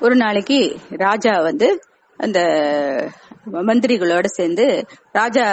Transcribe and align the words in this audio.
ஒரு 0.00 0.16
நாளைக்கு 0.16 0.76
ராஜா 0.88 1.40
வந்து 1.40 1.84
அந்த 2.16 2.40
மந்திரிகளோட 3.52 4.24
சேர்ந்து 4.24 4.86
ராஜா 5.12 5.44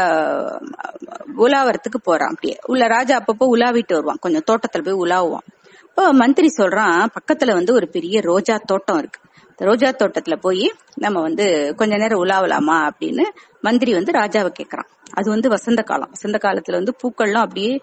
உலாவறதுக்கு 1.37 1.99
போறான் 2.03 2.29
அப்படியே. 2.29 2.59
உள்ள 2.65 2.87
ராஜா 2.87 3.17
அப்பப்போ 3.17 3.43
உலாவிட்டு 3.43 3.93
வருவான். 3.93 4.17
கொஞ்சம் 4.19 4.43
தோட்டத்துல 4.51 4.83
போய் 4.83 5.09
உலாவுவான். 5.09 5.56
மந்திரி 5.97 6.47
சொல்றான் 6.57 7.05
பக்கத்துல 7.17 7.53
வந்து 7.53 7.73
ஒரு 7.73 7.87
பெரிய 7.87 8.21
ரோஜா 8.21 8.57
தோட்டம் 8.65 8.97
இருக்கு. 8.97 9.19
ரோஜா 9.57 9.89
தோட்டத்துல 9.89 10.35
போய் 10.35 10.71
நம்ம 10.95 11.21
வந்து 11.21 11.73
கொஞ்ச 11.75 11.97
நேரம் 11.97 12.23
உலாவலாமா 12.23 12.89
அப்படின்னு 12.89 13.23
மந்திரி 13.61 13.93
வந்து 13.93 14.11
ராஜாவை 14.11 14.51
கேக்குறான். 14.59 14.89
அது 15.13 15.29
வந்து 15.29 15.49
வசந்த 15.49 15.81
காலம். 15.81 16.09
வசந்த 16.09 16.37
காலத்துல 16.43 16.71
வந்து 16.71 16.93
பூக்கள்லாம் 17.03 17.45
அப்படியே 17.45 17.81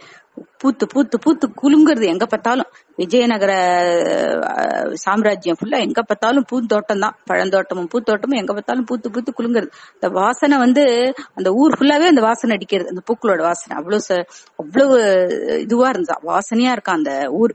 பூத்து 0.58 0.86
பூத்து 0.86 1.18
பூத்து 1.18 1.46
குலுங்குறது 1.62 2.04
எங்க 2.04 2.26
பார்த்தாலும். 2.26 2.70
விஜயநகர 2.96 3.52
சாம்ராஜ்யம் 4.92 5.56
ஃபுல்லா 5.60 5.80
எங்க 5.80 6.02
பார்த்தாலும் 6.02 6.44
பூந்தோட்டம் 6.50 6.98
தான். 6.98 7.16
பழந்தோட்டமும் 7.30 7.88
பூத்தோட்டமும் 7.94 8.36
எங்க 8.36 8.52
பார்த்தாலும் 8.52 8.84
பூத்து 8.84 9.10
பூத்து 9.10 9.34
குலுங்குறது. 9.38 9.70
அந்த 9.94 10.08
வாசனை 10.08 10.58
வந்து 10.58 11.14
அந்த 11.34 11.50
ஊர் 11.52 11.78
ஃபுல்லாவே 11.80 12.06
அந்த 12.06 12.20
வாசனை 12.20 12.56
அடிக்கிறது. 12.56 12.88
அந்த 12.88 13.04
பூக்களோட 13.10 13.42
வாசனை. 13.42 13.76
அவ்வளவு 13.76 14.24
அவ்வளவு 14.56 14.98
இதுவா 15.60 15.88
இருந்தா 15.88 16.20
வாசனையா 16.26 16.70
இருக்கா 16.70 16.92
அந்த 16.92 17.28
ஊர். 17.30 17.54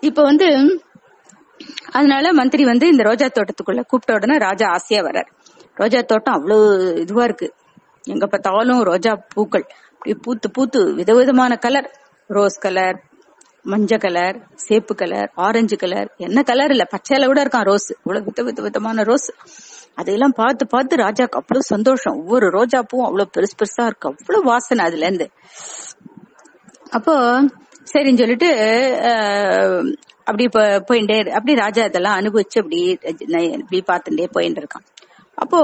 இப்ப 0.00 0.22
வந்து 0.22 0.80
அதனால 1.92 2.32
மந்திரி 2.32 2.64
வந்து 2.64 2.86
இந்த 2.88 3.02
ரோஜா 3.02 3.26
தோட்டத்துக்குள்ள 3.26 3.82
கூப்பிட்ட 3.86 4.12
உடனே 4.14 4.36
ராஜா 4.38 4.68
ஆசையா 4.68 5.02
வர்றார். 5.02 5.28
ரோஜா 5.74 6.00
தோட்டம் 6.00 6.34
அவ்வளவு 6.34 6.94
இதுவா 6.96 7.24
இருக்கு. 7.24 7.54
எங்க 8.02 8.26
பார்த்தாலும் 8.26 8.82
ரோஜா 8.82 9.16
பூக்கள். 9.28 9.66
இப்படி 9.94 10.14
பூத்து 10.14 10.50
பூத்து 10.50 10.94
விதவிதமான 10.94 11.56
கலர். 11.56 11.88
ரோஸ் 12.28 12.58
கலர் 12.58 12.98
மஞ்ச 13.64 13.98
கலர் 13.98 14.36
சேப்பு 14.68 14.94
கலர் 14.94 15.30
ஆரஞ்சு 15.34 15.76
கலர். 15.76 16.14
என்ன 16.16 16.42
கலர் 16.42 16.70
இல்ல. 16.70 16.88
பச்சையில 16.90 17.26
கூட 17.26 17.44
இருக்கான் 17.44 17.62
ரோஸ். 17.62 17.90
இவ்வளவு 17.90 18.24
வித 18.24 18.42
வித 18.42 18.62
விதமான 18.62 19.02
ரோஸ். 19.02 19.30
அதையெல்லாம் 19.94 20.32
பார்த்து 20.32 20.66
பார்த்து 20.66 20.96
ராஜாக்கு 20.96 21.38
அவ்வளவு 21.40 21.62
சந்தோஷம். 21.62 22.16
ஒவ்வொரு 22.16 22.50
ரோஜா 22.50 22.82
பூவும் 22.82 23.06
அவ்வளவு 23.06 23.30
பெருசு 23.38 23.56
பெருசா 23.58 23.86
இருக்கு. 23.86 24.08
அவ்வளவு 24.08 24.44
வாசனை 24.44 24.84
அதுல 24.84 25.06
இருந்து. 25.06 25.30
அப்போ 26.90 27.14
சரின்னு 27.94 28.18
சொல்லிட்டு 28.18 28.50
அப்படி 30.26 30.44
போயிட்டே 30.88 31.18
அப்படி 31.32 31.54
ராஜா 31.54 31.84
இதெல்லாம் 31.84 32.18
அனுபவிச்சு 32.20 32.58
அப்படி 32.58 32.80
இப்படி 33.56 33.80
பார்த்துட்டே 33.86 34.28
போயிட்டு 34.32 34.60
இருக்கான் 34.60 34.86
அப்போ 35.40 35.58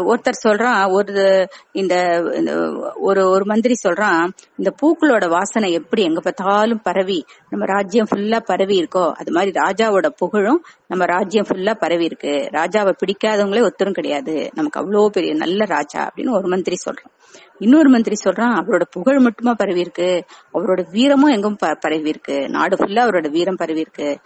ஒருத்தர் 0.00 0.48
சொல்றான் 0.48 0.92
ஒரு 0.92 1.48
இந்த 1.72 2.22
இந்த 2.34 2.52
ஒரு 2.94 3.28
ஒரு 3.28 3.44
மந்திரி 3.44 3.74
சொல்றான் 3.88 4.28
இந்த 4.56 4.74
பூக்களோட 4.82 5.28
வாசனை 5.28 5.72
எப்படி 5.72 6.02
எங்க 6.02 6.20
பார்த்தாலும் 6.20 6.80
பரவி 6.82 7.24
நம்ம 7.50 7.64
ராஜ்யம் 7.64 8.06
ஃபுல்லா 8.10 8.40
பரவி 8.40 8.80
இருக்கோ 8.80 9.12
அது 9.12 9.32
மாதிரி 9.32 9.52
ராஜாவோட 9.60 10.06
புகழும் 10.06 10.64
நம்ம 10.88 11.04
ராஜ்யம் 11.04 11.44
ஃபுல்லா 11.48 11.74
பரவி 11.74 12.04
இருக்கு. 12.04 12.48
ராஜாவை 12.52 12.92
பிடிக்காதவங்களே 12.98 13.62
ஒத்தரும் 13.62 13.92
கிடையாது. 13.92 14.50
நமக்கு 14.54 14.80
அவ்வளோ 14.80 15.06
பெரிய 15.06 15.34
நல்ல 15.34 15.64
ராஜா 15.64 16.08
அப்படின்னு 16.08 16.30
ஒரு 16.30 16.48
மந்திரி 16.48 16.76
சொல்றான். 16.86 17.12
இன்னொரு 17.58 17.88
மந்திரி 17.88 18.16
சொல்றான் 18.24 18.56
அவரோட 18.58 18.82
புகழ் 18.90 19.18
மட்டுமா 19.18 19.54
பரவி 19.54 19.80
இருக்கு 19.80 20.24
அவரோட 20.54 20.90
வீரமும் 20.90 21.30
எங்கும் 21.30 21.56
ப- 21.56 21.78
பரவி 21.80 22.08
இருக்கு. 22.08 22.48
நாடு 22.48 22.76
ஃபுல்லா 22.76 23.04
அவரோட 23.06 23.30
வீரம் 23.30 23.56
பரவி 23.56 23.80
இருக்கு. 23.80 24.20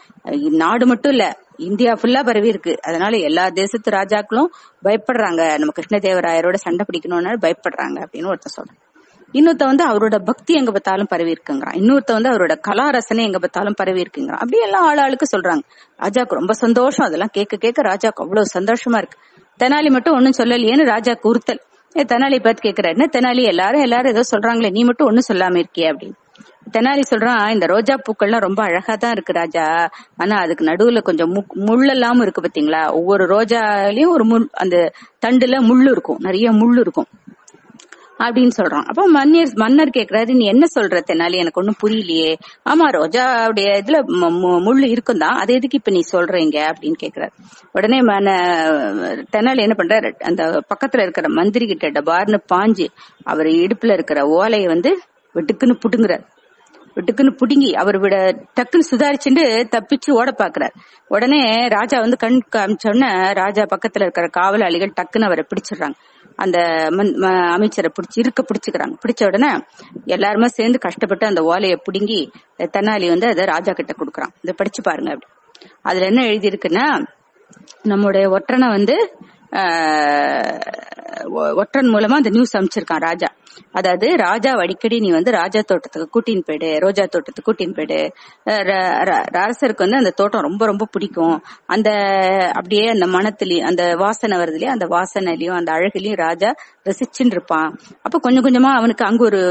நாடு 0.50 0.86
மட்டும் 0.86 1.10
இல்ல 1.10 1.38
இந்தியா 1.58 1.92
ஃபுல்லா 1.92 2.24
பரவி 2.24 2.48
இருக்கு. 2.48 2.78
அதனால 2.82 3.16
எல்லா 3.16 3.48
தேசத்து 3.48 3.90
ராஜாக்களும் 3.90 4.46
பயப்படுறாங்க. 4.84 5.58
நம்ம 5.58 5.72
கிருஷ்ணதேவராயரோட 5.80 6.54
சண்டை 6.54 6.86
பிடிக்கணும்னு 6.92 7.36
பயப்படுறாங்க 7.40 8.04
அப்படின்னு 8.04 8.26
ஒருத்தன் 8.26 8.56
சொல்றான். 8.56 8.86
இன்னொருத்த 9.32 9.64
வந்து 9.64 9.86
அவரோட 9.86 10.18
பக்தி 10.18 10.54
எங்க 10.54 10.70
பார்த்தாலும் 10.70 11.06
பரவி 11.10 11.32
இருக்குங்கிறான். 11.32 11.74
இன்னொருத்த 11.74 12.12
வந்து 12.12 12.30
அவரோட 12.30 12.60
கலா 12.60 12.88
ரசனை 12.88 13.24
எங்க 13.24 13.38
பார்த்தாலும் 13.38 13.74
பரவி 13.76 14.02
இருக்குங்கிறான். 14.02 14.42
அப்படி 14.44 14.58
எல்லாம் 14.58 14.84
ஆள் 14.84 14.98
ஆளுக்கு 14.98 15.38
சொல்றாங்க. 15.38 15.60
ராஜாக்கு 15.98 16.28
ரொம்ப 16.28 16.52
சந்தோஷம். 16.52 17.06
அதெல்லாம் 17.06 17.28
கேட்க 17.32 17.56
கேட்க 17.56 17.82
ராஜாக்கு 17.82 18.22
அவ்வளவு 18.24 18.46
சந்தோஷமா 18.58 18.96
இருக்கு. 18.96 19.18
தெனாலி 19.64 19.90
மட்டும் 19.90 20.14
ஒன்னும் 20.14 20.32
சொல்லலையேன்னு 20.38 20.96
ராஜாக்கு 20.96 21.22
உறுத்தல். 21.22 21.60
ஏ 21.96 22.02
தெனாலி 22.02 22.42
பார்த்து 22.42 22.70
கேக்குறாரு. 22.70 22.88
என்ன 22.88 23.08
தெனாலி 23.12 23.42
எல்லாரும் 23.42 23.80
எல்லாரும் 23.80 24.12
ஏதோ 24.12 24.20
சொல்றாங்களே 24.36 24.70
நீ 24.70 24.84
மட்டும் 24.84 25.06
ஒன்னும் 25.06 25.28
சொல்லாம 25.32 25.56
இருக்கியே 25.56 25.92
அப்படின்னு. 25.92 26.12
தெனாலி 26.72 27.02
சொல்றான் 27.10 27.52
இந்த 27.52 27.66
ரோஜா 27.66 27.94
பூக்கள்லாம் 27.94 28.38
ரொம்ப 28.38 28.62
அழகா 28.62 28.94
தான் 28.94 29.10
இருக்கு 29.10 29.32
ராஜா. 29.32 29.90
ஆனா 30.16 30.36
அதுக்கு 30.36 30.64
நடுவுல 30.64 31.02
கொஞ்சம் 31.02 31.34
முக்- 31.34 31.56
முள்ளெல்லாம் 31.56 32.20
இருக்கு 32.20 32.40
பாத்தீங்களா? 32.40 32.92
ஒவ்வொரு 32.92 33.26
ரோஜாலயும் 33.26 34.08
ஒரு 34.08 34.24
முள் 34.24 34.48
அந்த 34.52 34.92
தண்டுல 35.26 35.58
முள்ளு 35.60 35.90
இருக்கும். 35.90 36.16
நிறைய 36.20 36.50
முள்ளு 36.50 36.78
இருக்கும். 36.78 37.06
அப்படின்னு 38.18 38.50
சொல்றான். 38.56 38.82
அப்ப 38.82 39.06
மன்னர் 39.06 39.50
மன்னர் 39.54 39.88
கேக்குறாரு 39.88 40.34
நீ 40.34 40.44
என்ன 40.44 40.66
சொல்ற 40.80 41.00
தெனாலி? 41.06 41.32
எனக்கு 41.32 41.60
ஒண்ணும் 41.60 41.74
புரியலையே. 41.86 42.34
ஆமா 42.70 42.92
ரோஜாவுடைய 42.92 43.78
இதுல 43.78 44.02
மு- 44.20 44.60
முள்ளு 44.60 44.88
இருக்கும் 44.88 45.18
தான். 45.18 45.38
அது 45.38 45.54
எதுக்கு 45.54 45.76
இப்ப 45.76 45.90
நீ 45.90 46.00
சொல்றீங்க 46.12 46.72
அப்படின்னு 46.72 46.92
கேக்குறாரு. 47.02 47.30
உடனே 47.72 48.00
மன 48.00 48.32
தெனாலி 49.36 49.60
என்ன 49.60 49.74
பண்றாரு? 49.76 50.12
அந்த 50.12 50.44
பக்கத்துல 50.44 51.02
இருக்கிற 51.02 51.28
மந்திரி 51.28 51.66
கிட்ட 51.66 52.00
டபார்னு 52.00 52.38
பாஞ்சு 52.54 52.86
அவர் 53.24 53.46
இடுப்புல 53.46 53.92
இருக்கிற 53.92 54.26
ஓலையை 54.26 54.66
வந்து 54.66 55.00
வெட்டுக்குன்னு 55.34 55.78
புடுங்குறாரு. 55.88 56.24
விட்டுக்குன்னு 56.98 57.36
புடுங்கி 57.36 57.72
அவர் 57.72 57.98
விட 57.98 58.16
டக்குன்னு 58.60 58.94
சுதாரிச்சுட்டு 58.94 59.64
தப்பிச்சு 59.70 60.10
ஓட 60.10 60.34
பாக்குறாரு. 60.38 60.70
உடனே 61.08 61.68
ராஜா 61.68 62.00
வந்து 62.00 62.16
கண் 62.16 62.42
காமிச்ச 62.56 62.96
உடனே 62.96 63.32
ராஜா 63.32 63.62
பக்கத்துல 63.62 64.00
இருக்கிற 64.00 64.28
காவலாளிகள் 64.28 64.92
டக்குன்னு 65.00 65.24
அவரை 65.24 65.46
பிடிச்சிடுறாங்க. 65.48 65.94
அந்த 66.36 66.58
ம- 66.90 67.48
அமைச்சரை 67.48 67.90
பிடிச்சி 67.90 68.18
இருக்க 68.18 68.42
பிடிச்சுக்கிறாங்க. 68.42 68.92
பிடிச்ச 69.06 69.24
உடனே 69.24 69.58
எல்லாருமே 70.04 70.46
சேர்ந்து 70.46 70.78
கஷ்டப்பட்டு 70.78 71.26
அந்த 71.26 71.42
ஓலையை 71.42 71.82
புடுங்கி 71.92 72.30
தென்னாலி 72.56 73.08
வந்து 73.08 73.26
அதை 73.26 73.44
ராஜா 73.44 73.72
கிட்ட 73.72 73.92
கொடுக்குறான். 73.92 74.34
இதை 74.42 74.54
படிச்சு 74.56 74.82
பாருங்க 74.82 75.12
அப்படி. 75.12 75.32
அதுல 75.82 76.04
என்ன 76.04 76.26
எழுதி 76.26 76.48
இருக்குன்னா 76.48 77.06
நம்முடைய 77.82 78.28
ஒற்றனை 78.28 78.68
வந்து 78.68 79.16
ஒற்றன் 81.60 81.90
மூலமா 81.94 82.16
அந்த 82.20 82.30
நியூஸ் 82.30 82.56
அனுப்பிச்சிருக்கான் 82.56 83.04
ராஜா. 83.08 83.28
அதாவது 83.72 84.16
ராஜா 84.16 84.50
அடிக்கடி 84.54 85.00
நீ 85.00 85.10
வந்து 85.10 85.30
ராஜா 85.30 85.60
தோட்டத்துக்கு 85.60 86.08
கூட்டின்னு 86.14 86.44
போயிடு 86.46 86.78
ரோஜா 86.78 87.04
தோட்டத்துக்கு 87.04 87.52
கூட்டின்னு 87.52 87.74
போயிடு. 87.74 88.00
அரசருக்கு 89.44 89.84
வந்து 89.86 89.96
அந்த 89.96 90.10
தோட்டம் 90.10 90.40
ரொம்ப 90.40 90.66
ரொம்ப 90.66 90.86
பிடிக்கும். 90.90 91.42
அந்த 91.66 91.90
அப்படியே 92.54 92.88
அந்த 92.88 93.06
மனத்துலயும் 93.06 93.68
அந்த 93.70 93.96
வாசனை 93.96 94.38
வருதுலயும் 94.38 94.76
அந்த 94.76 94.86
வாசனைலயும் 94.86 95.58
அந்த 95.60 95.72
அழகுலயும் 95.72 96.16
ராஜா 96.16 96.54
ரசிச்சுன்னு 96.84 97.36
இருப்பான். 97.36 97.78
அப்ப 98.02 98.18
கொஞ்சம் 98.18 98.44
கொஞ்சமா 98.44 98.72
அவனுக்கு 98.74 99.04
அங்க 99.04 99.24
ஒரு 99.24 99.42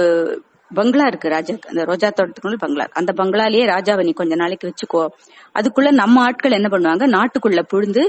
பங்களா 0.75 1.05
இருக்கு 1.05 1.27
ராஜாக்கு 1.29 1.69
அந்த 1.71 1.83
ரோஜா 1.83 2.07
தோட்டத்துக்குள்ள 2.07 2.57
பங்களா. 2.59 2.85
அந்த 2.93 3.11
பங்களாலேயே 3.17 3.65
ராஜாவை 3.73 4.03
நீ 4.03 4.11
கொஞ்ச 4.11 4.35
நாளைக்கு 4.35 4.69
வச்சுக்கோ. 4.69 5.03
அதுக்குள்ள 5.59 5.91
நம்ம 5.91 6.21
ஆட்கள் 6.21 6.57
என்ன 6.59 6.69
பண்ணுவாங்க? 6.73 7.05
நாட்டுக்குள்ள 7.15 7.61
புழுந்து 7.61 8.03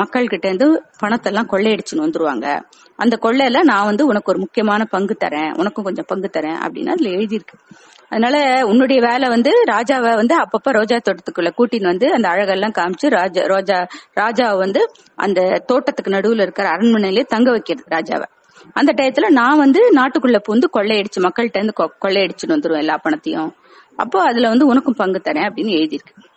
மக்கள் 0.00 0.26
கிட்ட 0.26 0.48
இருந்து 0.48 0.82
பணத்தை 0.98 1.32
எல்லாம் 1.32 1.48
கொள்ளையடிச்சுன்னு 1.52 2.06
வந்துருவாங்க. 2.06 2.46
அந்த 2.96 3.18
கொள்ளையில 3.22 3.62
நான் 3.62 3.84
வந்து 3.84 4.06
உனக்கு 4.06 4.30
ஒரு 4.32 4.40
முக்கியமான 4.40 4.84
பங்கு 4.84 5.16
தரேன். 5.24 5.52
உனக்கும் 5.58 5.84
கொஞ்சம் 5.84 6.08
பங்கு 6.08 6.30
தரேன் 6.32 6.58
அப்படின்னு 6.64 6.94
அதுல 6.96 7.10
எழுதியிருக்கு. 7.10 7.56
அதனால 8.08 8.66
உன்னுடைய 8.66 9.00
வேலை 9.08 9.28
வந்து 9.28 9.50
ராஜாவை 9.72 10.14
வந்து 10.14 10.36
அப்பப்ப 10.36 10.70
ரோஜா 10.78 10.96
தோட்டத்துக்குள்ள 10.96 11.50
கூட்டின்னு 11.58 11.90
வந்து 11.92 12.12
அந்த 12.12 12.28
அழகெல்லாம் 12.28 12.76
காமிச்சு 12.78 13.08
ராஜா 13.18 13.42
ரோஜா 13.42 13.86
ராஜாவை 14.20 14.56
வந்து 14.58 14.82
அந்த 15.14 15.40
தோட்டத்துக்கு 15.66 16.14
நடுவுல 16.16 16.42
இருக்கிற 16.42 16.68
அரண்மனையிலே 16.68 17.24
தங்க 17.34 17.50
வைக்கிறது 17.50 17.96
ராஜாவை. 17.96 18.28
அந்த 18.72 18.92
டயத்துல 18.92 19.28
நான் 19.28 19.58
வந்து 19.58 19.90
நாட்டுக்குள்ள 19.90 20.40
பூந்து 20.48 20.64
கொள்ளையடிச்சு 20.72 21.20
மக்கள்கிட்ட 21.20 21.58
இருந்து 21.58 21.72
கொ- 21.76 22.04
கொள்ளையடிச்சுட்டு 22.04 22.46
வந்துருவேன் 22.46 22.78
எல்லா 22.78 22.96
பணத்தையும். 22.96 23.54
அப்போ 23.96 24.22
அதுல 24.22 24.48
வந்து 24.48 24.66
உனக்கும் 24.66 24.94
பங்கு 24.94 25.20
தரேன் 25.24 25.50
அப்படின்னு 25.50 25.76
எழுதியிருக்கு. 25.76 26.28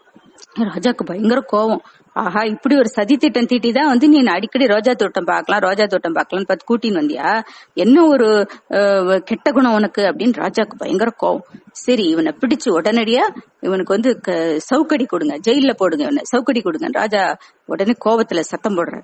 ராஜாக்கு 0.56 1.04
பயங்கர 1.06 1.46
கோவம். 1.52 1.80
ஆஹா 2.14 2.44
இப்படி 2.44 2.76
ஒரு 2.76 2.90
சதி 2.90 3.18
திட்டம் 3.18 3.46
தீட்டிதான் 3.46 3.86
வந்து 3.86 4.08
நீ 4.08 4.24
அடிக்கடி 4.24 4.68
ரோஜா 4.68 4.94
தோட்டம் 4.94 5.24
பாக்கலாம் 5.24 5.62
ரோஜா 5.62 5.86
தோட்டம் 5.86 6.16
பாக்கலாம்னு 6.16 6.46
பார்த்து 6.46 6.78
கூட்டின்னு 6.78 6.92
வந்தியா? 6.92 7.44
என்ன 7.74 8.06
ஒரு 8.06 8.48
அஹ், 8.70 9.18
கெட்ட 9.18 9.52
குணம் 9.52 9.74
உனக்கு 9.74 10.02
அப்படின்னு 10.02 10.48
ராஜாக்கு 10.48 10.72
பயங்கர 10.78 11.16
கோவம். 11.24 11.40
சரி 11.72 12.04
இவனை 12.04 12.36
பிடிச்சு 12.40 12.70
உடனடியா 12.70 13.22
இவனுக்கு 13.60 13.94
வந்து 13.94 14.20
க- 14.20 14.60
சவுக்கடி 14.60 15.06
கொடுங்க 15.06 15.38
ஜெயில 15.48 15.74
போடுங்க 15.74 16.04
இவனை 16.04 16.24
சவுக்கடி 16.24 16.62
கொடுங்க 16.62 16.88
ராஜா 16.92 17.38
உடனே 17.66 17.94
கோவத்துல 18.06 18.40
சத்தம் 18.40 18.78
போடுறாரு. 18.78 19.02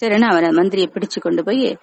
சரின்னு 0.00 0.20
அவனை 0.20 0.48
மந்திரியை 0.48 0.90
பிடிச்சு 0.90 1.20
கொண்டு 1.20 1.44
போய் 1.44 1.78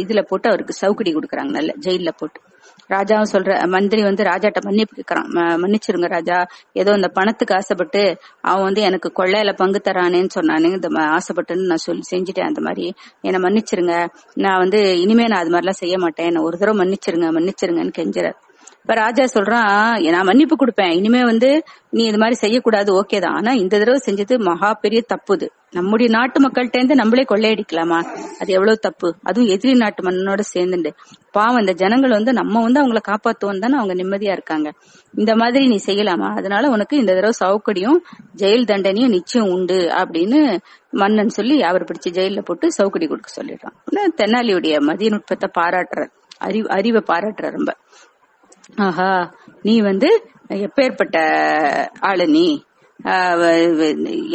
இதுல 0.00 0.22
போட்டு 0.22 0.48
அவருக்கு 0.48 0.72
சவுக்கடி 0.72 1.14
கொடுக்குறாங்க 1.14 1.50
நல்ல 1.50 1.74
ஜெயில 1.80 2.10
போட்டு. 2.16 2.40
ராஜாவும் 2.88 3.24
சொல்ற 3.32 3.68
மந்திரி 3.68 4.02
வந்து 4.02 4.24
ராஜாட்ட 4.24 4.60
மன்னிப்பு 4.60 5.02
கேட்கறான் 5.02 5.54
மன்னிச்சிருங்க 5.62 6.06
ராஜா. 6.06 6.46
ஏதோ 6.72 6.92
இந்த 6.92 7.08
பணத்துக்கு 7.08 7.54
ஆசைப்பட்டு 7.54 8.18
அவன் 8.40 8.62
வந்து 8.62 8.80
எனக்கு 8.80 9.12
கொள்ளையில 9.16 9.52
பங்கு 9.52 9.80
தரானேன்னு 9.84 10.28
சொன்னானே 10.34 10.64
இந்த 10.64 10.88
ம- 10.88 11.18
ஆசைப்பட்டுன்னு 11.18 11.66
நான் 11.66 11.76
சொல்லி 11.76 12.02
செஞ்சுட்டேன் 12.10 12.44
அந்த 12.44 12.60
மாதிரி. 12.60 12.94
என்னை 13.20 13.40
மன்னிச்சிருங்க. 13.40 14.08
நான் 14.34 14.58
வந்து 14.58 15.00
இனிமே 15.00 15.26
நான் 15.26 15.40
அது 15.40 15.50
மாதிரிலாம் 15.50 15.80
செய்ய 15.82 15.98
மாட்டேன். 15.98 16.26
என்ன 16.26 16.42
ஒரு 16.42 16.58
தடவை 16.58 16.86
மன்னிச்சிருங்க 16.86 17.34
மன்னிச்சிருங்கன்னு 17.36 17.92
கெஞ்சுறாரு. 17.98 18.34
இப்ப 18.86 18.98
ராஜா 19.00 19.24
சொல்றான் 19.24 20.10
நான் 20.10 20.24
மன்னிப்பு 20.24 20.56
கொடுப்பேன். 20.56 20.92
இனிமே 20.94 21.24
வந்து 21.24 21.64
நீ 21.90 22.04
இது 22.04 22.18
மாதிரி 22.18 22.36
செய்யக்கூடாது. 22.36 23.02
ஓகே 23.02 23.20
தான். 23.20 23.34
ஆனா 23.34 23.52
இந்த 23.52 23.78
தடவை 23.78 24.00
செஞ்சது 24.04 24.38
மகா 24.38 24.74
பெரிய 24.74 25.02
தப்புது. 25.12 25.46
நம்முடைய 25.70 26.12
நாட்டு 26.16 26.48
மக்கள்கிட்ட 26.48 26.76
இருந்து 26.76 26.94
நம்மளே 26.94 27.22
கொள்ளையடிக்கலாமா? 27.22 27.98
அது 28.40 28.52
எவ்வளவு 28.52 28.76
தப்பு? 28.76 29.14
அதுவும் 29.22 29.48
எதிரி 29.48 29.74
நாட்டு 29.74 30.10
மன்னனோட 30.10 30.40
சேர்ந்துண்டு. 30.54 30.90
பாவம் 31.30 31.58
இந்த 31.58 31.72
ஜனங்கள் 31.72 32.10
வந்து 32.10 32.32
நம்ம 32.32 32.62
வந்து 32.62 32.80
அவங்கள 32.82 32.96
காப்பாத்துவோம் 33.08 33.58
தானே 33.58 33.76
அவங்க 33.76 33.94
நிம்மதியா 33.94 34.30
இருக்காங்க. 34.30 34.72
இந்த 35.14 35.36
மாதிரி 35.36 35.66
நீ 35.66 35.78
செய்யலாமா? 35.86 36.36
அதனால 36.36 36.68
உனக்கு 36.68 36.96
இந்த 36.96 37.14
தடவை 37.14 37.34
சவுக்கடியும் 37.44 37.98
ஜெயில் 38.36 38.70
தண்டனையும் 38.72 39.08
நிச்சயம் 39.08 39.48
உண்டு 39.48 39.74
அப்படின்னு 39.74 40.58
மன்னன் 40.90 41.28
சொல்லி 41.28 41.62
அவர் 41.62 41.84
பிடிச்சு 41.84 42.10
ஜெயில 42.10 42.40
போட்டு 42.40 42.72
சவுக்கடி 42.72 43.06
கொடுக்க 43.06 43.42
சொல்லிடுறான். 43.42 43.76
தென்னாலியுடைய 44.16 44.80
மதிய 44.80 45.10
நுட்பத்தை 45.10 45.50
பாராட்டுற 45.58 46.10
அறிவு 46.38 46.68
அறிவை 46.68 47.02
பாராட்டுற 47.06 47.50
ரொம்ப. 47.50 47.72
ஆஹா 48.76 49.32
நீ 49.62 49.80
வந்து 49.80 50.08
எப்பேற்பட்ட 50.48 51.16
ஆளு 52.00 52.28
நீ? 52.28 52.46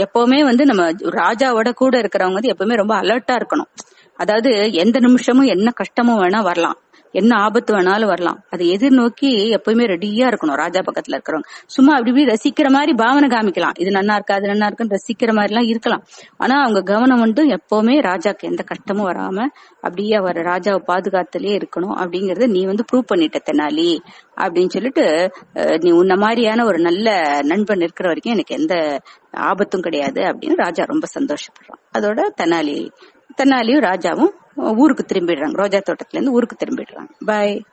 எப்பவுமே 0.06 0.44
வந்து 0.44 0.66
நம்ம 0.66 0.92
ராஜாவோட 0.92 1.74
கூட 1.74 2.02
இருக்கிறவங்க 2.02 2.34
வந்து 2.34 2.54
எப்பவுமே 2.54 2.76
ரொம்ப 2.76 2.96
அலர்ட்டா 3.02 3.36
இருக்கணும். 3.38 3.70
அதாவது 4.16 4.74
எந்த 4.74 5.00
நிமிஷமும் 5.00 5.46
என்ன 5.46 5.72
கஷ்டமும் 5.72 6.22
வேணா 6.22 6.44
வரலாம். 6.44 6.78
என்ன 7.12 7.32
ஆபத்து 7.46 7.72
வேணாலும் 7.76 8.12
வரலாம். 8.14 8.40
அதை 8.50 8.66
எதிர்நோக்கி 8.76 9.30
எப்பவுமே 9.58 9.86
ரெடியா 9.94 10.26
இருக்கணும் 10.32 10.60
ராஜா 10.64 10.80
பக்கத்துல 10.80 11.16
இருக்கிறவங்க. 11.18 11.50
சும்மா 11.66 11.92
அப்படி 11.98 12.12
இப்படி 12.12 12.26
ரசிக்கிற 12.34 12.70
மாதிரி 12.72 12.94
பாவனை 12.94 13.30
காமிக்கலாம். 13.30 13.76
இது 13.78 13.92
நன்னா 13.98 14.16
இருக்கா 14.20 14.36
அது 14.36 14.50
நன்னா 14.52 14.68
இருக்குன்னு 14.70 14.98
ரசிக்கிற 14.98 15.34
மாதிரி 15.38 15.54
எல்லாம் 15.54 15.70
இருக்கலாம். 15.74 16.04
ஆனா 16.38 16.56
அவங்க 16.62 16.82
கவனம் 16.92 17.24
வந்து 17.26 17.44
எப்பவுமே 17.58 17.96
ராஜாக்கு 18.10 18.50
எந்த 18.52 18.64
கஷ்டமும் 18.64 19.10
வராம 19.12 19.48
அப்படியே 19.82 20.16
அவர் 20.22 20.40
ராஜாவை 20.52 20.82
பாதுகாத்துலயே 20.92 21.56
இருக்கணும். 21.62 21.96
அப்படிங்கறத 22.02 22.50
நீ 22.56 22.64
வந்து 22.72 22.86
ப்ரூவ் 22.92 23.10
பண்ணிட்ட 23.14 23.40
தெனாலி. 23.50 23.92
அப்படின்னு 24.44 24.74
சொல்லிட்டு 24.76 25.06
நீ 25.84 25.90
உன்ன 25.92 26.14
மாதிரியான 26.16 26.66
ஒரு 26.66 26.80
நல்ல 26.80 27.10
நண்பன் 27.52 27.84
இருக்கிற 27.88 28.08
வரைக்கும் 28.10 28.34
எனக்கு 28.34 28.58
எந்த 28.60 28.76
ஆபத்தும் 29.50 29.86
கிடையாது 29.88 30.22
அப்படின்னு 30.30 30.62
ராஜா 30.66 30.84
ரொம்ப 30.94 31.08
சந்தோஷப்படுறான். 31.20 31.82
அதோட 31.98 32.22
தெனாலி 32.42 32.78
தெனாலியும் 33.40 33.86
ராஜாவும் 33.90 34.34
ஊருக்கு 34.56 35.06
திரும்பிடுறாங்க. 35.06 35.54
ரோஜா 35.54 35.78
தோட்டத்துல 35.78 36.12
இருந்து 36.12 36.32
ஊருக்கு 36.32 36.56
திரும்பிடுறாங்க. 36.66 37.10
பாய் 37.26 37.64